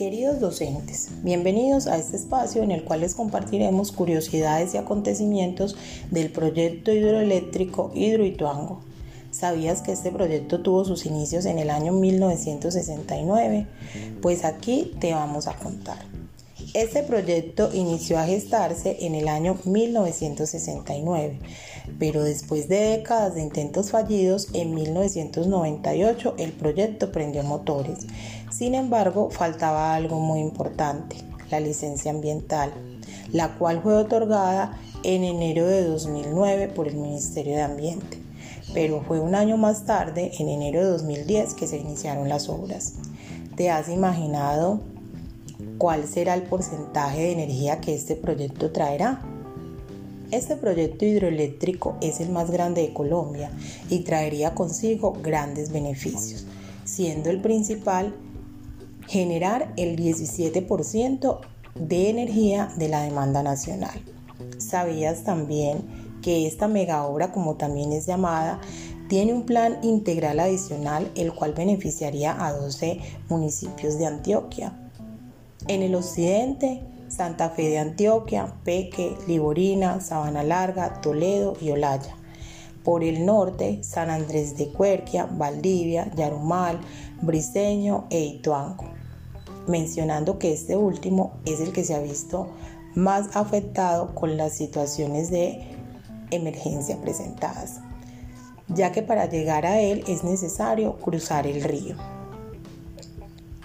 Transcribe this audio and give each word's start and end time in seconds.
Queridos 0.00 0.40
docentes, 0.40 1.10
bienvenidos 1.22 1.86
a 1.86 1.98
este 1.98 2.16
espacio 2.16 2.62
en 2.62 2.70
el 2.70 2.84
cual 2.84 3.00
les 3.00 3.14
compartiremos 3.14 3.92
curiosidades 3.92 4.72
y 4.72 4.78
acontecimientos 4.78 5.76
del 6.10 6.32
proyecto 6.32 6.90
hidroeléctrico 6.90 7.92
Hidroituango. 7.94 8.80
¿Sabías 9.30 9.82
que 9.82 9.92
este 9.92 10.10
proyecto 10.10 10.62
tuvo 10.62 10.86
sus 10.86 11.04
inicios 11.04 11.44
en 11.44 11.58
el 11.58 11.68
año 11.68 11.92
1969? 11.92 13.66
Pues 14.22 14.46
aquí 14.46 14.96
te 15.00 15.12
vamos 15.12 15.46
a 15.48 15.56
contar. 15.56 15.98
Este 16.72 17.02
proyecto 17.02 17.70
inició 17.74 18.20
a 18.20 18.26
gestarse 18.26 18.98
en 19.00 19.16
el 19.16 19.26
año 19.26 19.58
1969, 19.64 21.40
pero 21.98 22.22
después 22.22 22.68
de 22.68 22.96
décadas 22.96 23.34
de 23.34 23.42
intentos 23.42 23.90
fallidos, 23.90 24.46
en 24.54 24.76
1998 24.76 26.36
el 26.38 26.52
proyecto 26.52 27.10
prendió 27.10 27.42
motores. 27.42 28.06
Sin 28.52 28.76
embargo, 28.76 29.30
faltaba 29.30 29.96
algo 29.96 30.20
muy 30.20 30.38
importante, 30.38 31.16
la 31.50 31.58
licencia 31.58 32.12
ambiental, 32.12 32.72
la 33.32 33.56
cual 33.58 33.82
fue 33.82 33.96
otorgada 33.96 34.78
en 35.02 35.24
enero 35.24 35.66
de 35.66 35.82
2009 35.82 36.68
por 36.68 36.86
el 36.86 36.94
Ministerio 36.94 37.56
de 37.56 37.62
Ambiente, 37.62 38.18
pero 38.74 39.02
fue 39.02 39.18
un 39.18 39.34
año 39.34 39.56
más 39.56 39.86
tarde, 39.86 40.30
en 40.38 40.48
enero 40.48 40.84
de 40.84 40.90
2010, 40.90 41.54
que 41.54 41.66
se 41.66 41.78
iniciaron 41.78 42.28
las 42.28 42.48
obras. 42.48 42.92
¿Te 43.56 43.70
has 43.70 43.88
imaginado 43.88 44.99
¿Cuál 45.78 46.06
será 46.06 46.34
el 46.34 46.42
porcentaje 46.42 47.20
de 47.20 47.32
energía 47.32 47.80
que 47.80 47.94
este 47.94 48.16
proyecto 48.16 48.70
traerá? 48.70 49.22
Este 50.30 50.54
proyecto 50.54 51.04
hidroeléctrico 51.04 51.96
es 52.00 52.20
el 52.20 52.30
más 52.30 52.50
grande 52.50 52.82
de 52.82 52.92
Colombia 52.92 53.50
y 53.88 54.00
traería 54.00 54.54
consigo 54.54 55.12
grandes 55.22 55.72
beneficios, 55.72 56.46
siendo 56.84 57.30
el 57.30 57.40
principal 57.40 58.14
generar 59.08 59.72
el 59.76 59.96
17% 59.96 61.40
de 61.74 62.10
energía 62.10 62.72
de 62.76 62.88
la 62.88 63.02
demanda 63.02 63.42
nacional. 63.42 64.00
¿Sabías 64.58 65.24
también 65.24 65.82
que 66.22 66.46
esta 66.46 66.68
mega 66.68 67.04
obra, 67.06 67.32
como 67.32 67.56
también 67.56 67.92
es 67.92 68.06
llamada, 68.06 68.60
tiene 69.08 69.32
un 69.32 69.46
plan 69.46 69.78
integral 69.82 70.38
adicional 70.38 71.10
el 71.16 71.32
cual 71.32 71.54
beneficiaría 71.54 72.46
a 72.46 72.52
12 72.52 73.00
municipios 73.28 73.98
de 73.98 74.06
Antioquia? 74.06 74.89
En 75.68 75.82
el 75.82 75.94
occidente, 75.94 76.82
Santa 77.08 77.50
Fe 77.50 77.68
de 77.68 77.78
Antioquia, 77.78 78.54
Peque, 78.64 79.16
Liborina, 79.26 80.00
Sabana 80.00 80.42
Larga, 80.42 81.00
Toledo 81.00 81.56
y 81.60 81.70
Olaya. 81.70 82.16
Por 82.82 83.04
el 83.04 83.26
norte, 83.26 83.84
San 83.84 84.08
Andrés 84.08 84.56
de 84.56 84.72
Cuerquia, 84.72 85.26
Valdivia, 85.26 86.10
Yarumal, 86.16 86.80
Briseño 87.20 88.06
e 88.10 88.20
Ituango. 88.20 88.86
Mencionando 89.66 90.38
que 90.38 90.52
este 90.52 90.76
último 90.76 91.32
es 91.44 91.60
el 91.60 91.72
que 91.72 91.84
se 91.84 91.94
ha 91.94 92.00
visto 92.00 92.48
más 92.94 93.36
afectado 93.36 94.14
con 94.14 94.36
las 94.36 94.54
situaciones 94.54 95.30
de 95.30 95.60
emergencia 96.30 97.00
presentadas, 97.00 97.80
ya 98.68 98.92
que 98.92 99.02
para 99.02 99.26
llegar 99.26 99.66
a 99.66 99.80
él 99.80 100.04
es 100.08 100.24
necesario 100.24 100.96
cruzar 100.96 101.46
el 101.46 101.62
río. 101.62 101.96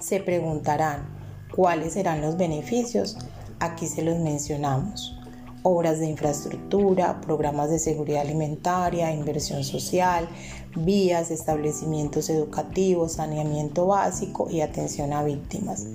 Se 0.00 0.20
preguntarán, 0.20 1.13
¿Cuáles 1.54 1.92
serán 1.92 2.20
los 2.20 2.36
beneficios? 2.36 3.16
Aquí 3.60 3.86
se 3.86 4.02
los 4.02 4.18
mencionamos. 4.18 5.16
Obras 5.62 6.00
de 6.00 6.06
infraestructura, 6.06 7.20
programas 7.20 7.70
de 7.70 7.78
seguridad 7.78 8.22
alimentaria, 8.22 9.12
inversión 9.12 9.62
social, 9.62 10.28
vías, 10.74 11.30
establecimientos 11.30 12.28
educativos, 12.28 13.12
saneamiento 13.12 13.86
básico 13.86 14.50
y 14.50 14.62
atención 14.62 15.12
a 15.12 15.22
víctimas. 15.22 15.86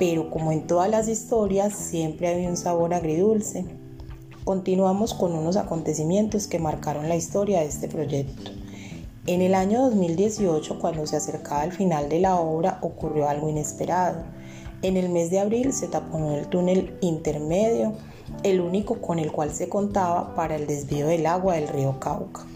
Pero 0.00 0.28
como 0.28 0.50
en 0.50 0.66
todas 0.66 0.90
las 0.90 1.06
historias, 1.06 1.72
siempre 1.72 2.26
hay 2.26 2.46
un 2.46 2.56
sabor 2.56 2.94
agridulce. 2.94 3.64
Continuamos 4.42 5.14
con 5.14 5.34
unos 5.34 5.56
acontecimientos 5.56 6.48
que 6.48 6.58
marcaron 6.58 7.08
la 7.08 7.14
historia 7.14 7.60
de 7.60 7.66
este 7.66 7.86
proyecto. 7.86 8.50
En 9.28 9.40
el 9.40 9.54
año 9.54 9.82
2018, 9.82 10.80
cuando 10.80 11.06
se 11.06 11.14
acercaba 11.16 11.60
al 11.60 11.72
final 11.72 12.08
de 12.08 12.18
la 12.18 12.36
obra, 12.40 12.78
ocurrió 12.80 13.28
algo 13.28 13.48
inesperado. 13.48 14.24
En 14.80 14.96
el 14.96 15.08
mes 15.08 15.30
de 15.30 15.40
abril 15.40 15.72
se 15.72 15.88
taponó 15.88 16.36
el 16.36 16.46
túnel 16.46 16.96
intermedio, 17.00 17.94
el 18.44 18.60
único 18.60 19.00
con 19.00 19.18
el 19.18 19.32
cual 19.32 19.52
se 19.52 19.68
contaba 19.68 20.36
para 20.36 20.54
el 20.54 20.68
desvío 20.68 21.08
del 21.08 21.26
agua 21.26 21.54
del 21.54 21.66
río 21.66 21.98
Cauca. 21.98 22.46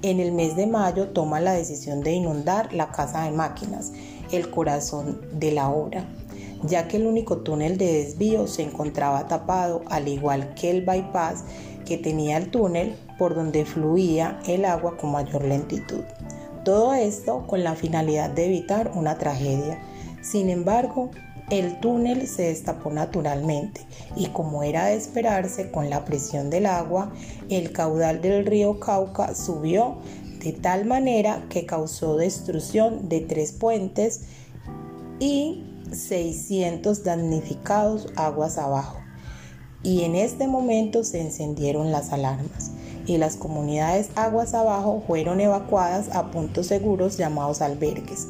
En 0.00 0.20
el 0.20 0.32
mes 0.32 0.56
de 0.56 0.66
mayo 0.66 1.08
toma 1.08 1.40
la 1.40 1.52
decisión 1.52 2.00
de 2.00 2.12
inundar 2.12 2.72
la 2.72 2.90
casa 2.90 3.24
de 3.24 3.32
máquinas, 3.32 3.92
el 4.32 4.50
corazón 4.50 5.20
de 5.32 5.52
la 5.52 5.68
obra, 5.68 6.08
ya 6.62 6.88
que 6.88 6.96
el 6.96 7.06
único 7.06 7.38
túnel 7.38 7.76
de 7.76 8.04
desvío 8.04 8.46
se 8.46 8.62
encontraba 8.62 9.28
tapado, 9.28 9.82
al 9.90 10.08
igual 10.08 10.54
que 10.54 10.70
el 10.70 10.86
bypass 10.86 11.44
que 11.84 11.98
tenía 11.98 12.38
el 12.38 12.50
túnel 12.50 12.96
por 13.18 13.34
donde 13.34 13.66
fluía 13.66 14.40
el 14.46 14.64
agua 14.64 14.96
con 14.96 15.12
mayor 15.12 15.44
lentitud. 15.44 16.04
Todo 16.64 16.94
esto 16.94 17.46
con 17.46 17.62
la 17.62 17.74
finalidad 17.74 18.30
de 18.30 18.46
evitar 18.46 18.92
una 18.94 19.18
tragedia. 19.18 19.78
Sin 20.22 20.48
embargo, 20.48 21.10
el 21.50 21.80
túnel 21.80 22.28
se 22.28 22.44
destapó 22.44 22.90
naturalmente 22.90 23.84
y 24.16 24.26
como 24.26 24.62
era 24.62 24.86
de 24.86 24.94
esperarse 24.94 25.70
con 25.70 25.90
la 25.90 26.04
presión 26.04 26.48
del 26.48 26.66
agua, 26.66 27.12
el 27.48 27.72
caudal 27.72 28.22
del 28.22 28.46
río 28.46 28.78
Cauca 28.78 29.34
subió 29.34 29.98
de 30.38 30.52
tal 30.52 30.86
manera 30.86 31.44
que 31.50 31.66
causó 31.66 32.16
destrucción 32.16 33.08
de 33.08 33.20
tres 33.20 33.52
puentes 33.52 34.22
y 35.18 35.64
600 35.92 37.04
damnificados 37.04 38.06
aguas 38.16 38.56
abajo. 38.56 38.98
Y 39.82 40.04
en 40.04 40.14
este 40.14 40.46
momento 40.46 41.04
se 41.04 41.20
encendieron 41.20 41.90
las 41.90 42.12
alarmas 42.12 42.70
y 43.06 43.18
las 43.18 43.36
comunidades 43.36 44.10
aguas 44.14 44.54
abajo 44.54 45.02
fueron 45.06 45.40
evacuadas 45.40 46.14
a 46.14 46.30
puntos 46.30 46.66
seguros 46.66 47.16
llamados 47.16 47.60
albergues. 47.60 48.28